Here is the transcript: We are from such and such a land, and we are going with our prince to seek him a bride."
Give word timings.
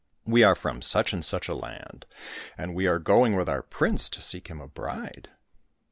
We 0.25 0.41
are 0.41 0.55
from 0.55 0.81
such 0.81 1.13
and 1.13 1.23
such 1.23 1.47
a 1.47 1.53
land, 1.53 2.07
and 2.57 2.73
we 2.73 2.87
are 2.87 2.97
going 2.97 3.35
with 3.35 3.47
our 3.47 3.61
prince 3.61 4.09
to 4.09 4.21
seek 4.23 4.47
him 4.47 4.59
a 4.59 4.67
bride." 4.67 5.29